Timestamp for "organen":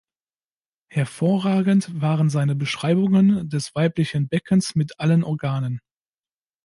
5.23-5.79